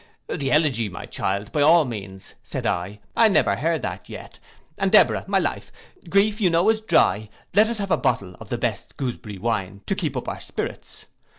'The 0.25 0.51
elegy, 0.51 0.89
child, 1.11 1.51
by 1.51 1.61
all 1.61 1.85
means,' 1.85 2.33
said 2.43 2.65
I, 2.65 2.99
'I 3.15 3.27
never 3.27 3.55
heard 3.57 3.83
that 3.83 4.09
yet; 4.09 4.39
and 4.79 4.91
Deborah, 4.91 5.23
my 5.27 5.37
life, 5.37 5.71
grief 6.09 6.41
you 6.41 6.49
know 6.49 6.69
is 6.71 6.81
dry, 6.81 7.29
let 7.53 7.67
us 7.67 7.77
have 7.77 7.91
a 7.91 7.97
bottle 7.97 8.33
of 8.39 8.49
the 8.49 8.57
best 8.57 8.97
gooseberry 8.97 9.37
wine, 9.37 9.81
to 9.85 9.93
keep 9.93 10.17
up 10.17 10.27
our 10.27 10.39
spirits. 10.39 11.05